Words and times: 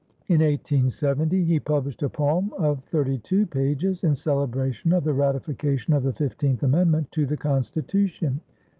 In 0.29 0.39
1870 0.41 1.43
he 1.45 1.59
published 1.59 2.01
a 2.01 2.09
poem 2.09 2.51
of 2.57 2.83
32 2.85 3.45
pages 3.45 4.03
in 4.03 4.15
celebration 4.15 4.93
of 4.93 5.03
the 5.03 5.13
ratification 5.13 5.93
of 5.93 6.01
the 6.01 6.11
Fifteenth 6.11 6.63
Amendment 6.63 7.11
to 7.11 7.27
the 7.27 7.37
Constitution. 7.37 8.41